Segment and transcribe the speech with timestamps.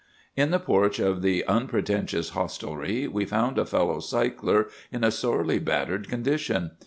[0.35, 5.59] "In the porch of the unpretentious hostelry we found a fellow 'cycler in a sorely
[5.59, 6.71] battered condition.